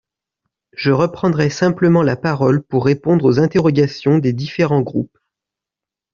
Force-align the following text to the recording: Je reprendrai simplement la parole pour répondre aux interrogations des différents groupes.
Je 0.75 0.91
reprendrai 0.91 1.51
simplement 1.51 2.01
la 2.01 2.15
parole 2.15 2.63
pour 2.63 2.85
répondre 2.85 3.23
aux 3.23 3.37
interrogations 3.39 4.17
des 4.17 4.33
différents 4.33 4.81
groupes. 4.81 5.19